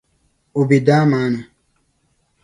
[0.59, 1.39] O be daa maa ni.